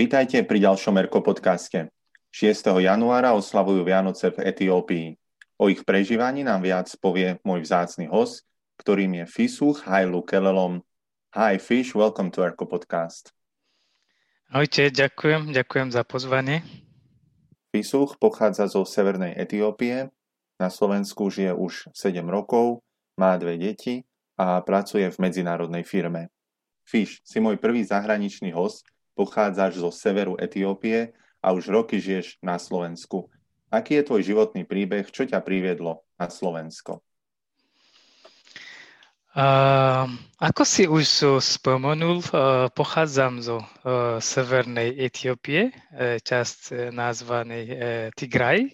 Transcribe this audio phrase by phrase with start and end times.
[0.00, 1.92] Vítajte pri ďalšom Erko podcaste.
[2.32, 2.56] 6.
[2.80, 5.12] januára oslavujú Vianoce v Etiópii.
[5.60, 8.48] O ich prežívaní nám viac povie môj vzácny host,
[8.80, 10.80] ktorým je Fisuch Hailu Kelelom.
[11.36, 13.36] Hi Fish, welcome to Erko podcast.
[14.48, 16.64] Ahojte, ďakujem, ďakujem za pozvanie.
[17.68, 20.08] Fisuch pochádza zo severnej Etiópie,
[20.56, 22.80] na Slovensku žije už 7 rokov,
[23.20, 24.08] má dve deti
[24.40, 26.32] a pracuje v medzinárodnej firme.
[26.88, 28.88] Fish, si môj prvý zahraničný host,
[29.20, 31.12] pochádzaš zo severu Etiópie
[31.44, 33.28] a už roky žiješ na Slovensku.
[33.68, 35.04] Aký je tvoj životný príbeh?
[35.12, 37.04] Čo ťa priviedlo na Slovensko?
[39.30, 40.10] Uh,
[40.42, 47.64] ako si už spomenul, uh, pochádzam zo uh, severnej Etiópie, uh, časť uh, nazvanej
[48.16, 48.72] Tigraj.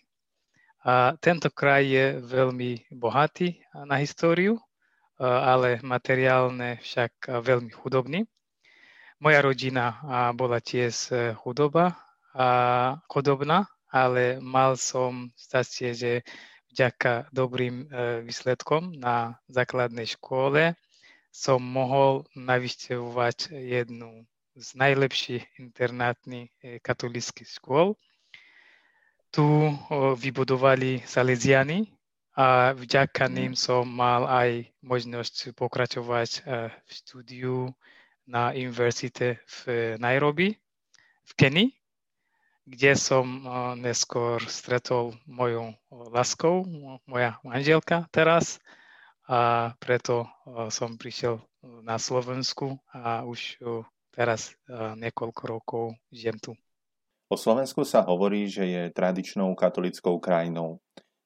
[0.87, 3.59] A tento kraj je veľmi bohatý
[3.91, 4.63] na históriu
[5.19, 8.29] ale materiálne však veľmi chudobný.
[9.27, 9.99] Moja rodina
[10.39, 11.99] bola tiež e, chudoba
[13.11, 16.13] chudobná, ale mal som šťastie, že
[16.71, 20.79] vďaka dobrým e, výsledkom na základnej škole
[21.35, 24.23] som mohol navyštevovať jednu
[24.55, 27.99] z najlepších internátnych e, katolických škôl.
[29.35, 29.43] Tu
[30.23, 31.91] vybudovali Salesiani,
[32.39, 36.47] a vďaka ním som mal aj možnosť pokračovať
[36.79, 37.75] v štúdiu
[38.27, 40.55] na univerzite v Nairobi,
[41.27, 41.71] v Kenii,
[42.67, 46.67] kde som eh, neskôr stretol moju láskou,
[47.07, 48.59] moja manželka teraz
[49.31, 51.39] a preto eh, som prišiel
[51.83, 53.59] na Slovensku a už
[54.15, 56.53] teraz niekoľko rokov žijem tu.
[57.27, 60.79] O Slovensku sa hovorí, že je tradičnou katolickou krajinou.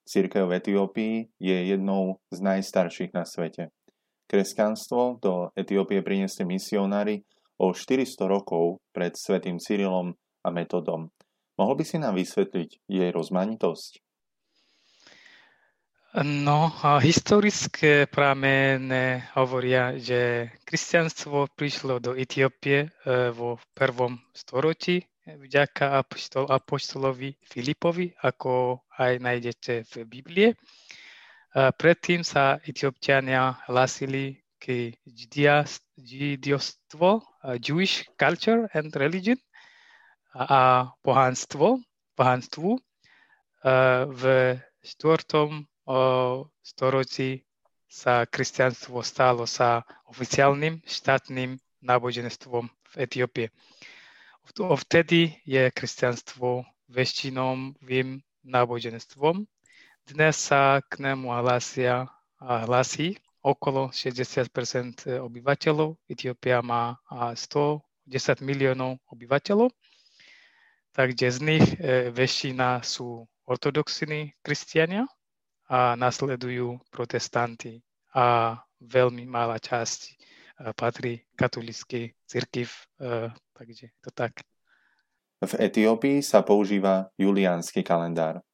[0.09, 3.69] Církev v Etiópii je jednou z najstarších na svete.
[4.31, 7.27] Kresťanstvo do Etiópie priniesli misionári
[7.59, 10.15] o 400 rokov pred svätým Cyrilom
[10.47, 11.11] a Metodom.
[11.59, 13.99] Mohol by si nám vysvetliť jej rozmanitosť?
[16.23, 22.89] No, historické pramene hovoria, že kresťanstvo prišlo do Etiópie e,
[23.31, 30.49] vo prvom storočí vďaka apoštol, apoštolovi Filipovi, ako aj nájdete v Biblie.
[31.51, 34.95] Predtým sa etiopčania hlasili k
[35.99, 37.27] židiostvo,
[37.59, 39.35] Jewish culture and religion
[40.31, 41.83] a pohanstvo,
[42.15, 42.79] pohanstvu.
[44.15, 44.23] V
[44.85, 45.67] štvrtom
[46.63, 47.43] storočí
[47.91, 53.51] sa kresťanstvo stalo sa oficiálnym štátnym náboženstvom v Etiópie.
[54.55, 59.51] Vtedy je kresťanstvo väčšinovým náboženstvom.
[60.07, 62.09] Dnes sa k nemu hlasia,
[62.41, 65.97] hlasí okolo 60% obyvateľov.
[66.09, 69.73] Etiópia má 110 miliónov obyvateľov,
[70.93, 75.09] takže z nich e, väčšina sú ortodoxní kresťania
[75.69, 77.81] a nasledujú protestanti
[78.13, 80.01] a veľmi malá časť
[80.77, 82.69] patrí katolíckej cirkiv,
[83.01, 84.45] e, takže to tak.
[85.41, 88.45] V Etiópii sa používa juliánsky kalendár.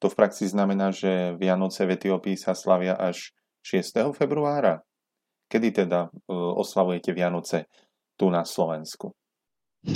[0.00, 4.16] To v praxi znamená, že Vianoce v Etiópii sa slavia až 6.
[4.16, 4.80] februára.
[5.52, 7.68] Kedy teda e, oslavujete Vianoce
[8.16, 9.12] tu na Slovensku?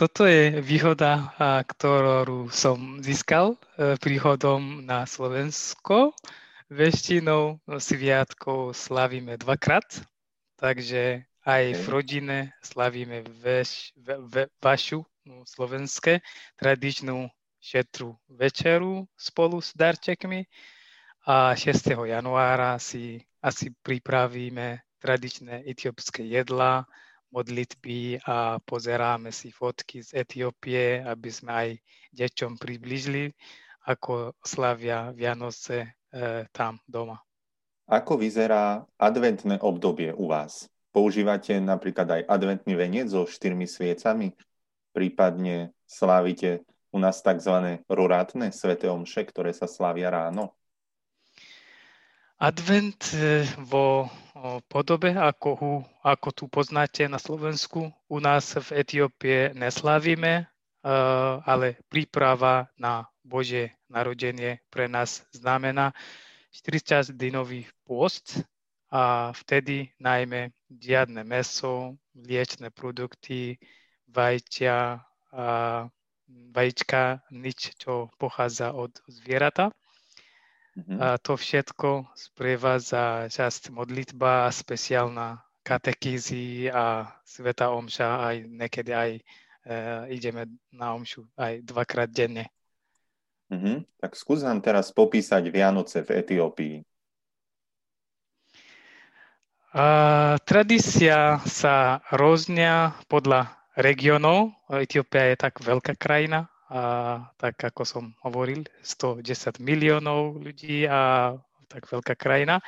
[0.00, 1.32] Toto je výhoda,
[1.64, 6.16] ktorú som získal e, príchodom na Slovensko.
[6.70, 10.06] Väčšinou sviatkov slavíme dvakrát
[10.60, 16.20] Takže aj v rodine slavíme veš, ve, ve, vašu no, slovenské
[16.60, 20.44] tradičnú šetru večeru spolu s darčekmi
[21.28, 21.92] a 6.
[22.08, 26.84] januára si asi pripravíme tradičné etiópske jedla,
[27.30, 31.68] modlitby a pozeráme si fotky z Etiópie, aby sme aj
[32.12, 33.30] deťom približili,
[33.86, 35.88] ako slavia Vianoce e,
[36.50, 37.16] tam doma.
[37.90, 40.68] Ako vyzerá adventné obdobie u vás?
[40.90, 44.34] Používate napríklad aj adventný veniec so štyrmi sviecami?
[44.90, 47.82] Prípadne slávite u nás tzv.
[47.86, 50.54] rorátne sveté omše, ktoré sa slávia ráno?
[52.40, 54.08] Advent e, vo
[54.72, 60.44] podobe, ako, ako tu poznáte na Slovensku, u nás v Etiópie neslávime, e,
[61.44, 65.92] ale príprava na Bože narodenie pre nás znamená,
[66.50, 68.40] 40-dinový pôst
[68.90, 73.60] a vtedy najmä žiadne meso, liečné produkty,
[74.10, 74.76] vajťa,
[75.30, 75.44] a
[76.50, 79.70] vajíčka, nič, čo pochádza od zvierata.
[80.78, 80.98] Mm-hmm.
[81.02, 89.10] A to všetko sprevádza časť modlitba, speciálna katekízy a sveta omša, aj niekedy aj
[90.08, 92.48] ideme na omšu aj dvakrát denne.
[93.52, 93.84] Uh-huh.
[94.00, 96.74] Tak skús nám teraz popísať Vianoce v Etiópii.
[99.70, 104.54] Uh, tradícia sa roznia podľa regionov.
[104.70, 111.34] Etiópia je tak veľká krajina, a tak ako som hovoril, 110 miliónov ľudí a
[111.66, 112.62] tak veľká krajina.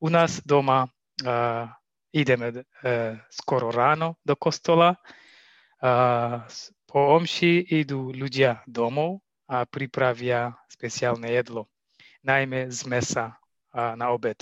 [0.00, 0.84] U nás doma
[1.24, 1.64] uh,
[2.12, 4.96] ideme uh, skoro ráno do kostola.
[5.80, 6.44] Uh,
[6.88, 11.68] po omši idú ľudia domov a pripravia speciálne jedlo,
[12.24, 13.24] najmä z mesa
[13.72, 14.40] uh, na obed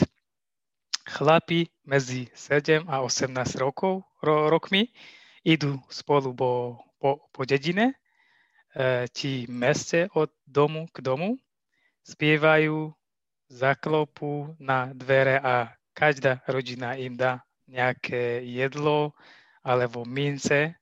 [1.05, 4.89] chlapi medzi 7 a 18 rokov, ro, rokmi
[5.45, 11.37] idú spolu po, po, po dedine, e, či meste od domu k domu,
[12.05, 12.93] spievajú,
[13.53, 19.13] zaklopú na dvere a každá rodina im dá nejaké jedlo
[19.61, 20.75] alebo mince.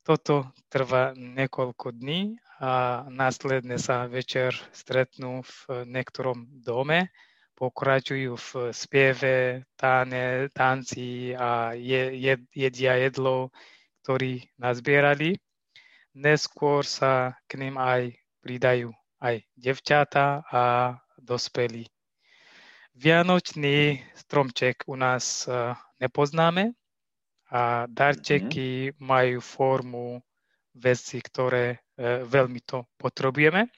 [0.00, 7.12] Toto trvá niekoľko dní a následne sa večer stretnú v niektorom dome
[7.60, 13.52] pokračujú v spieve, táne, tanci a je, je, jedia jedlo,
[14.00, 15.36] ktorý nazbierali.
[16.16, 21.86] Neskôr sa k ním aj pridajú aj devčata a dospelí.
[22.96, 26.74] Vianočný stromček u nás e, nepoznáme
[27.52, 29.00] a darčeky mm-hmm.
[29.00, 30.06] majú formu
[30.74, 31.78] veci, ktoré e,
[32.26, 33.68] veľmi to potrebujeme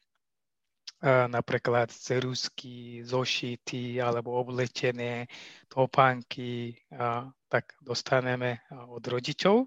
[1.02, 5.26] napríklad cerusky, zošity alebo oblečené
[5.66, 6.78] topánky,
[7.50, 9.66] tak dostaneme od rodičov.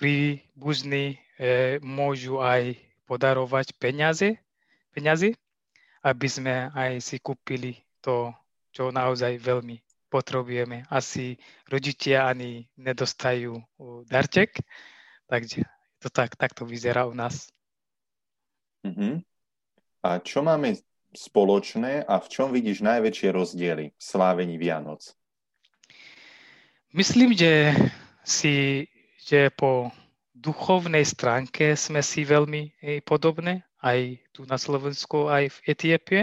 [0.00, 2.72] Príbuzní e, môžu aj
[3.04, 4.40] podarovať peniaze,
[4.96, 5.36] peniaze,
[6.00, 8.32] aby sme aj si kúpili to,
[8.72, 9.76] čo naozaj veľmi
[10.08, 10.88] potrebujeme.
[10.88, 11.36] Asi
[11.68, 13.60] rodičia ani nedostajú
[14.08, 14.58] darček,
[15.28, 15.62] takže
[16.00, 17.52] to tak, tak to vyzerá u nás.
[18.82, 19.20] Mm-hmm.
[20.00, 20.80] A čo máme
[21.12, 25.12] spoločné a v čom vidíš najväčšie rozdiely v slávení Vianoc?
[26.90, 27.76] Myslím, že
[28.24, 28.86] si,
[29.30, 29.94] že po
[30.34, 32.74] duchovnej stránke sme si veľmi
[33.06, 36.20] podobné, aj tu na Slovensku, aj v Etiópie.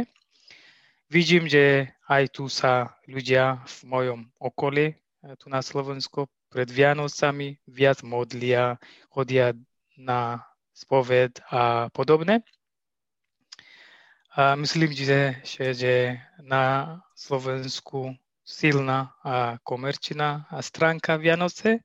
[1.07, 7.59] Vidím, že aj tu sa ľudia v mojom okolí, eh, tu na Slovensku, pred Vianocami
[7.67, 8.79] viac modlia,
[9.11, 9.55] chodia
[9.95, 10.43] na
[10.75, 12.43] spoved a podobne.
[14.35, 15.95] A myslím, že, že, že
[16.43, 18.15] na Slovensku
[18.47, 21.83] silná a komerčná stránka Vianoce,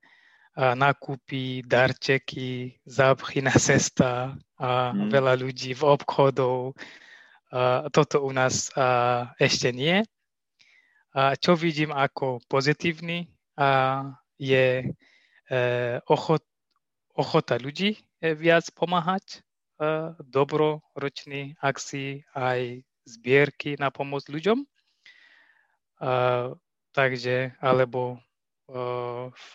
[0.56, 5.08] nakúpi darčeky, zápchy na cesta a mm.
[5.08, 6.76] veľa ľudí v obchodov.
[7.92, 8.68] Toto u nás
[9.40, 10.04] ešte nie.
[11.12, 13.28] A čo vidím ako pozitívny,
[14.40, 14.86] je e,
[16.08, 16.40] ochot,
[17.12, 19.44] ochota ľudí e, viac pomáhať
[20.22, 24.62] dobroročný akcii aj zbierky na pomoc ľuďom.
[26.94, 28.22] Takže, alebo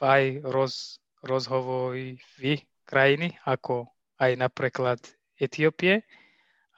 [0.01, 3.89] aj roz, rozhovory v krajiny, ako
[4.21, 4.99] aj napríklad
[5.37, 6.01] Etiópie.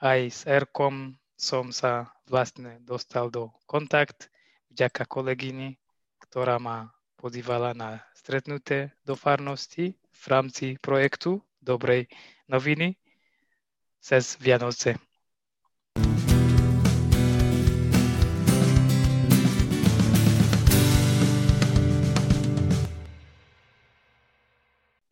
[0.00, 4.28] Aj s ERKom som sa vlastne dostal do kontakt
[4.72, 5.76] vďaka kolegyni,
[6.20, 12.08] ktorá ma pozývala na stretnuté do farnosti v rámci projektu Dobrej
[12.48, 12.96] noviny
[14.00, 14.96] cez Vianoce.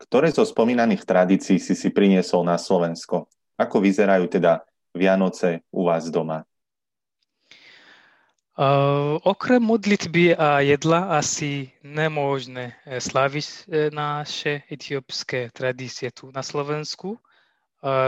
[0.09, 3.29] Ktoré zo spomínaných tradícií si si priniesol na Slovensko?
[3.55, 6.43] Ako vyzerajú teda Vianoce u vás doma?
[8.59, 16.43] Uh, okrem modlitby a jedla asi nemôžne eh, slaviť eh, naše etiópske tradície tu na
[16.43, 17.15] Slovensku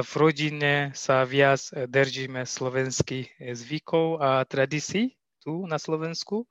[0.03, 6.43] v rodine sa viac e, držíme slovenských e, zvykov a tradícií tu na Slovensku.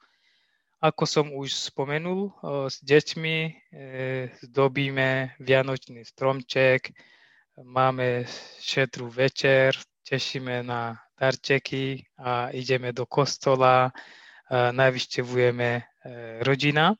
[0.80, 2.32] Ako som už spomenul,
[2.72, 3.50] s deťmi e,
[4.48, 6.96] zdobíme vianočný stromček,
[7.60, 8.24] máme
[8.64, 9.76] šetrú večer,
[10.08, 13.92] tešíme na darčeky a ideme do kostola,
[14.50, 15.84] navštevujeme
[16.40, 16.96] rodina,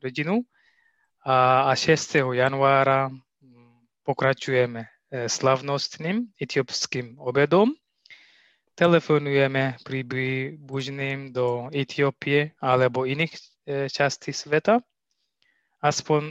[0.00, 0.40] rodinu
[1.28, 2.32] a 6.
[2.32, 3.12] januára
[4.08, 4.88] pokračujeme
[5.28, 7.76] slavnostným etiópskym obedom.
[8.78, 13.34] Telefonujeme príbuzným do Etiópie alebo iných
[13.90, 14.78] častí sveta.
[15.82, 16.22] Aspoň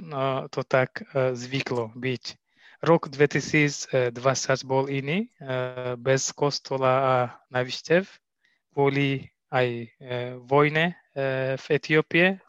[0.48, 2.24] to tak zvyklo byť.
[2.88, 4.16] Rok 2020
[4.64, 5.28] bol iný,
[6.00, 7.16] bez kostola a
[7.52, 8.08] návštev,
[8.72, 9.92] kvôli aj
[10.48, 10.96] vojne
[11.52, 12.40] v Etiópie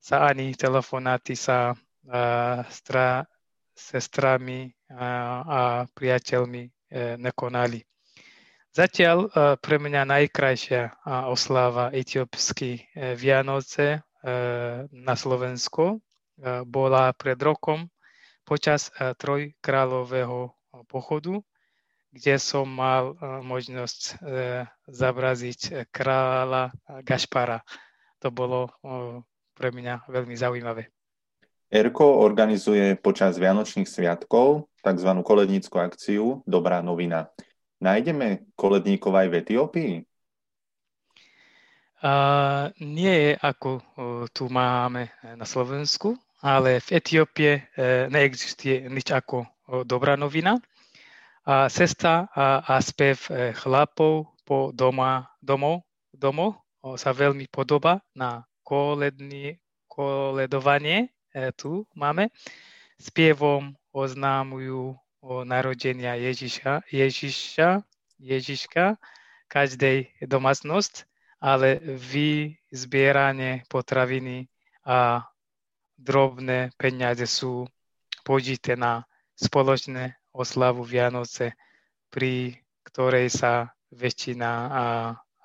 [0.00, 1.76] sa ani telefonáty sa
[3.76, 6.72] sestrami a priateľmi
[7.20, 7.84] nekonali.
[8.72, 9.28] Zatiaľ
[9.60, 14.00] pre mňa najkrajšia oslava etiópsky Vianoce
[14.88, 16.00] na Slovensku
[16.64, 17.92] bola pred rokom
[18.48, 20.56] počas trojkráľového
[20.88, 21.36] pochodu,
[22.16, 23.12] kde som mal
[23.44, 24.24] možnosť
[24.88, 26.72] zabraziť kráľa
[27.04, 27.60] Gašpara.
[28.24, 28.72] To bolo
[29.52, 30.88] pre mňa veľmi zaujímavé.
[31.68, 35.10] ERKO organizuje počas Vianočných sviatkov tzv.
[35.20, 37.28] kolednícku akciu Dobrá novina.
[37.82, 39.92] Nájdeme koledníkov aj v Etiópii?
[42.02, 43.82] Uh, nie ako uh,
[44.30, 50.62] tu máme na Slovensku, ale v Etiópie uh, neexistuje nič ako uh, dobrá novina.
[51.42, 55.82] A cesta a, a spev uh, chlapov po doma, domov,
[56.14, 62.28] domov sa veľmi podoba na kolední, koledovanie E, tu máme,
[63.00, 67.86] spievom oznámujú o narodenia Ježiša, Ježiša,
[68.18, 68.98] Ježiška
[69.46, 71.06] každej domácnosť,
[71.38, 74.50] ale vy zbieranie potraviny
[74.82, 75.26] a
[75.94, 77.70] drobné peniaze sú
[78.26, 79.06] použité na
[79.38, 81.54] spoločné oslavu Vianoce,
[82.10, 84.86] pri ktorej sa väčšina a,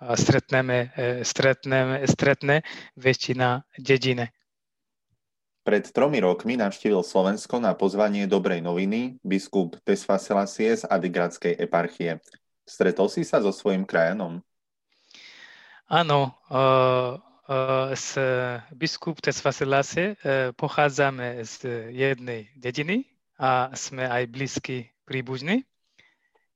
[0.02, 2.66] a stretneme, e, stretneme, stretne
[2.98, 4.37] väčšina dedine.
[5.68, 12.24] Pred tromi rokmi navštívil Slovensko na pozvanie Dobrej noviny biskup Tesfasilasie z Adigradskej eparchie.
[12.64, 14.40] Stretol si sa so svojím krajanom?
[15.92, 17.20] Áno, uh,
[17.92, 18.16] s
[18.72, 23.04] biskup Tesfasilasie uh, pochádzame z jednej dediny
[23.36, 25.68] a sme aj blízky príbuzní,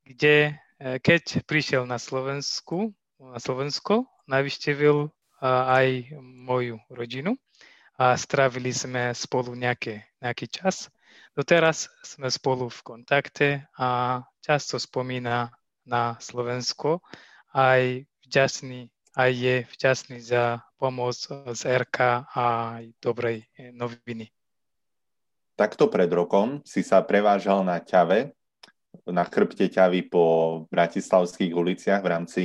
[0.08, 5.12] kde keď prišiel na Slovensku, na Slovensko, navštívil
[5.44, 7.36] aj moju rodinu
[8.02, 10.90] a strávili sme spolu nejaké, nejaký čas.
[11.38, 15.54] Doteraz sme spolu v kontakte a často spomína
[15.86, 17.06] na Slovensko.
[17.54, 17.78] Aj
[18.26, 22.44] vďačný, aj je vďačný za pomoc z RK a
[22.82, 23.46] aj dobrej
[23.78, 24.34] noviny.
[25.54, 28.34] Takto pred rokom si sa prevážal na ťave,
[29.06, 32.44] na chrbte ťavy po bratislavských uliciach v rámci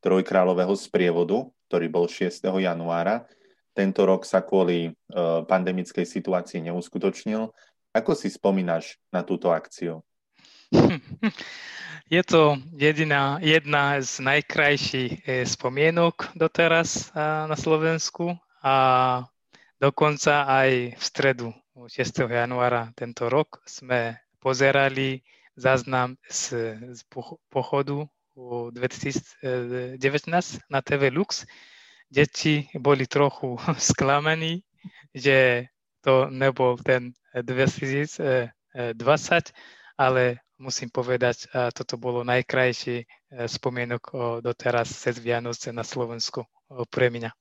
[0.00, 2.40] trojkráľového sprievodu, ktorý bol 6.
[2.40, 3.28] januára.
[3.74, 7.50] Tento rok sa kvôli uh, pandemickej situácii neuskutočnil.
[7.90, 10.02] Ako si spomínaš na túto akciu?
[12.14, 18.76] Je to jediná, jedna z najkrajších eh, spomienok doteraz uh, na Slovensku a
[19.80, 22.28] dokonca aj v stredu 6.
[22.30, 25.24] januára tento rok sme pozerali
[25.56, 27.00] záznam z, z
[27.50, 29.98] pochodu 2019
[30.70, 31.46] na TV Lux,
[32.10, 34.62] deti boli trochu sklamaní,
[35.14, 35.68] že
[36.04, 38.52] to nebol ten 2020,
[39.96, 40.22] ale
[40.60, 43.06] musím povedať, toto bolo najkrajší e,
[43.48, 44.02] spomienok
[44.44, 46.44] doteraz cez Vianoce na Slovensku
[46.92, 47.32] pre mňa.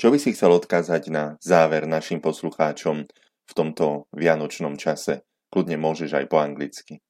[0.00, 3.04] Čo by si chcel odkázať na záver našim poslucháčom
[3.44, 5.28] v tomto vianočnom čase?
[5.52, 7.04] Kľudne môžeš aj po anglicky.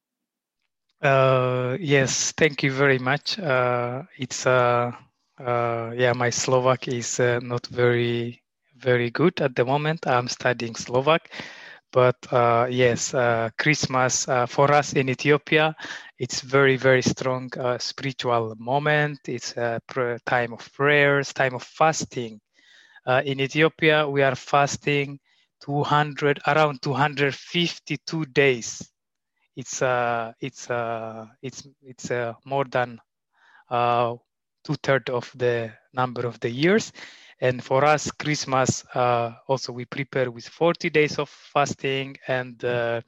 [0.99, 3.39] Uh, yes, thank you very much.
[3.39, 5.10] Uh, it's a uh,
[5.41, 8.41] uh, yeah, my Slovak is uh, not very
[8.77, 10.07] very good at the moment.
[10.07, 11.29] I'm studying Slovak,
[11.91, 15.75] but uh, yes, uh, Christmas uh, for us in Ethiopia,
[16.19, 19.19] it's very very strong uh, spiritual moment.
[19.27, 19.81] It's a
[20.25, 22.39] time of prayers, time of fasting.
[23.25, 25.19] in Ethiopia, we are fasting
[25.61, 28.81] 200 around 252 days.
[29.55, 32.99] It's uh, it's uh, it's it's uh, more than
[33.69, 34.15] uh,
[34.63, 36.91] two thirds of the number of the years.
[37.39, 43.01] And for us, Christmas uh, also we prepare with 40 days of fasting, and uh,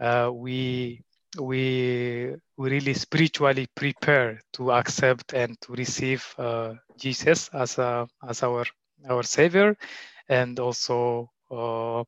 [0.00, 1.02] uh, we
[1.38, 8.42] we we really spiritually prepare to accept and to receive uh, Jesus as a, as
[8.42, 8.64] our
[9.08, 9.76] our Savior,
[10.28, 12.04] and also uh,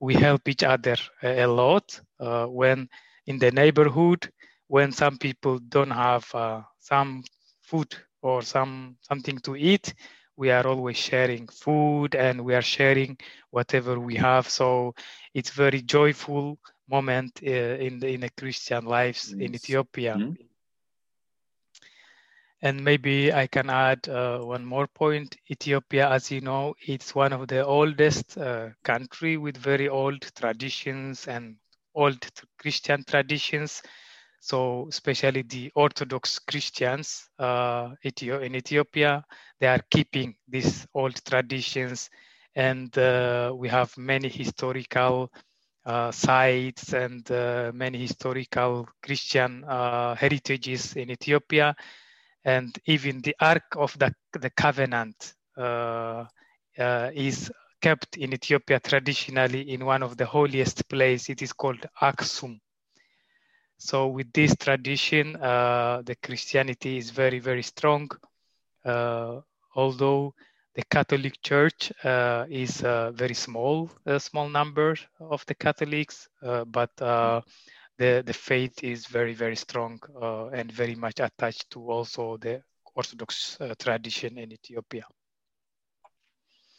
[0.00, 2.88] we help each other a lot uh, when
[3.26, 4.30] in the neighborhood
[4.68, 6.24] when some people don't have
[6.78, 7.22] some
[7.62, 9.94] food or some something to eat
[10.40, 13.16] we are always sharing food and we are sharing
[13.50, 14.94] whatever we have so
[15.34, 16.58] it's very joyful
[16.88, 19.46] moment uh, in the in a christian lives yes.
[19.46, 20.32] in ethiopia mm-hmm.
[22.62, 27.34] and maybe i can add uh, one more point ethiopia as you know it's one
[27.34, 31.56] of the oldest uh, country with very old traditions and
[31.94, 32.18] old
[32.58, 33.82] christian traditions
[34.40, 39.24] so especially the Orthodox Christians uh, in Ethiopia,
[39.60, 42.10] they are keeping these old traditions,
[42.56, 45.30] and uh, we have many historical
[45.84, 51.74] uh, sites and uh, many historical Christian uh, heritages in Ethiopia,
[52.44, 56.24] and even the Ark of the, the Covenant uh,
[57.14, 61.30] is kept in Ethiopia traditionally in one of the holiest places.
[61.30, 62.60] It is called Aksum.
[63.80, 68.08] So with this tradition, uh, the Christianity is very, very strong.
[69.74, 70.34] although
[70.74, 76.64] the Catholic Church uh, is a very small, a small number of the Catholics, uh,
[76.64, 77.40] but uh,
[77.98, 82.62] the the faith is very very strong uh, and very much attached to also the
[82.94, 85.06] Orthodox uh, tradition in Ethiopia.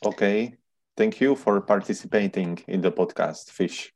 [0.06, 0.56] Okay,
[0.96, 3.94] thank you for participating in the podcast, Fish.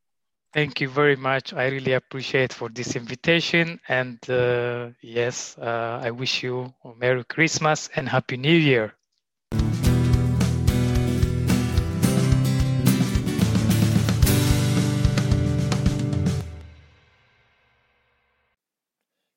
[0.55, 1.51] Thank you very much.
[1.51, 7.91] I really appreciate for this invitation, and uh, yes, I wish you a Merry Christmas
[7.91, 8.95] and Happy New Year.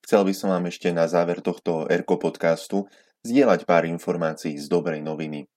[0.06, 2.86] Chcel by som vám ešte na záver tohto Erko podcastu
[3.26, 5.50] zdieľať pár informácií z dobrej noviny.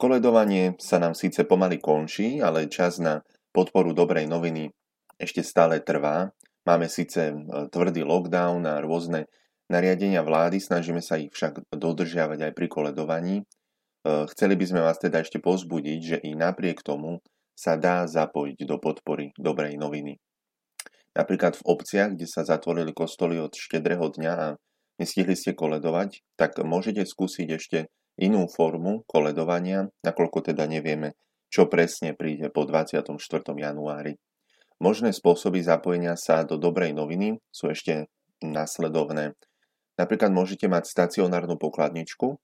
[0.00, 3.20] Koledovanie sa nám síce pomaly končí, ale čas na
[3.52, 4.72] podporu dobrej noviny
[5.16, 6.32] ešte stále trvá.
[6.66, 7.36] Máme síce e,
[7.70, 9.30] tvrdý lockdown a rôzne
[9.70, 13.36] nariadenia vlády, snažíme sa ich však dodržiavať aj pri koledovaní.
[13.40, 13.44] E,
[14.34, 17.22] chceli by sme vás teda ešte pozbudiť, že i napriek tomu
[17.56, 20.20] sa dá zapojiť do podpory dobrej noviny.
[21.16, 24.48] Napríklad v obciach, kde sa zatvorili kostoly od štedrého dňa a
[25.00, 27.78] nestihli ste koledovať, tak môžete skúsiť ešte
[28.20, 31.16] inú formu koledovania, nakoľko teda nevieme,
[31.48, 33.16] čo presne príde po 24.
[33.56, 34.20] januári.
[34.76, 38.12] Možné spôsoby zapojenia sa do dobrej noviny sú ešte
[38.44, 39.32] nasledovné.
[39.96, 42.36] Napríklad môžete mať stacionárnu pokladničku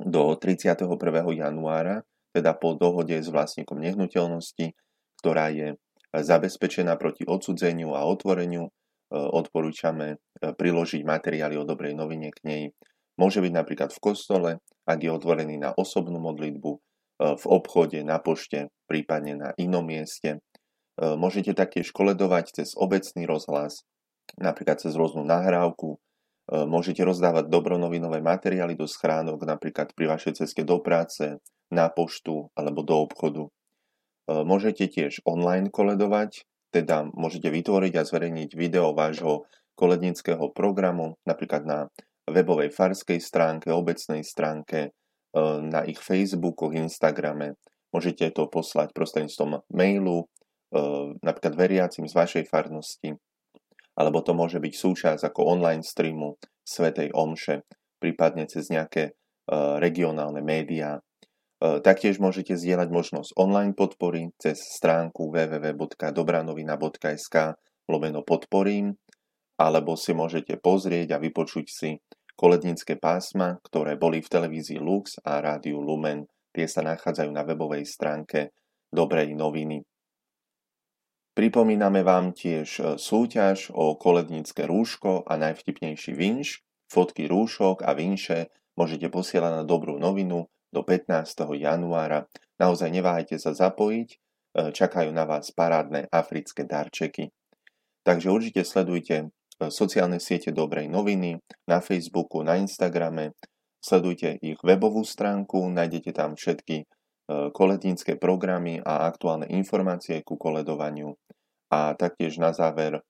[0.00, 0.88] do 31.
[1.36, 2.00] januára,
[2.32, 4.72] teda po dohode s vlastníkom nehnuteľnosti,
[5.20, 5.76] ktorá je
[6.10, 8.66] zabezpečená proti odsudzeniu a otvoreniu.
[8.66, 8.70] E,
[9.12, 12.62] odporúčame e, priložiť materiály o dobrej novine k nej.
[13.20, 14.50] Môže byť napríklad v kostole,
[14.88, 16.78] ak je otvorený na osobnú modlitbu, e,
[17.38, 20.42] v obchode, na pošte, prípadne na inom mieste.
[20.94, 23.82] Môžete taktiež koledovať cez obecný rozhlas,
[24.38, 25.98] napríklad cez rôznu nahrávku.
[26.46, 31.42] Môžete rozdávať dobronovinové materiály do schránok, napríklad pri vašej ceste do práce,
[31.74, 33.44] na poštu alebo do obchodu.
[33.44, 33.50] E,
[34.30, 41.78] môžete tiež online koledovať, teda môžete vytvoriť a zverejniť video vášho kolednického programu, napríklad na
[42.30, 44.90] webovej farskej stránke, obecnej stránke, e,
[45.60, 47.58] na ich Facebooku, Instagrame.
[47.90, 50.26] Môžete to poslať prostredníctvom mailu, e,
[51.22, 53.14] napríklad veriacim z vašej farnosti,
[53.94, 56.34] alebo to môže byť súčasť ako online streamu
[56.66, 57.62] Svetej Omše,
[58.02, 59.14] prípadne cez nejaké
[59.78, 60.98] regionálne médiá
[61.64, 67.36] E, taktiež môžete zdieľať možnosť online podpory cez stránku www.dobranovina.sk
[67.88, 69.00] lomeno podporím,
[69.56, 71.96] alebo si môžete pozrieť a vypočuť si
[72.36, 76.28] kolednícke pásma, ktoré boli v televízii Lux a rádiu Lumen.
[76.52, 78.52] Tie sa nachádzajú na webovej stránke
[78.94, 79.82] Dobrej noviny.
[81.34, 86.62] Pripomíname vám tiež e, súťaž o kolednícke rúško a najvtipnejší vinš.
[86.86, 91.26] Fotky rúšok a vinše môžete posielať na dobrú novinu do 15.
[91.58, 92.30] januára.
[92.62, 94.16] Naozaj neváhajte sa zapojiť, e,
[94.70, 97.34] čakajú na vás parádne africké darčeky.
[98.06, 99.26] Takže určite sledujte e,
[99.74, 103.34] sociálne siete Dobrej noviny na Facebooku, na Instagrame,
[103.82, 106.86] sledujte ich webovú stránku, nájdete tam všetky
[107.28, 111.16] kolednícke programy a aktuálne informácie ku koledovaniu.
[111.72, 113.00] A taktiež na záver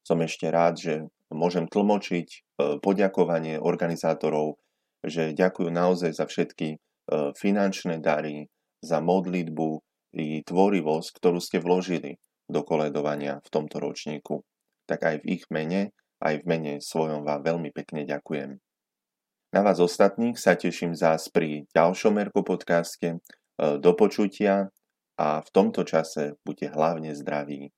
[0.00, 0.94] som ešte rád, že
[1.28, 4.56] môžem tlmočiť poďakovanie organizátorov
[5.04, 6.76] že ďakujú naozaj za všetky e,
[7.36, 8.48] finančné dary,
[8.80, 9.68] za modlitbu
[10.16, 12.16] i tvorivosť, ktorú ste vložili
[12.48, 14.40] do koledovania v tomto ročníku.
[14.88, 18.60] Tak aj v ich mene, aj v mene svojom vám veľmi pekne ďakujem.
[19.54, 23.14] Na vás ostatných sa teším zás pri ďalšom Merko podcaste.
[23.14, 23.18] E,
[23.78, 24.74] do počutia
[25.14, 27.70] a v tomto čase buďte hlavne zdraví.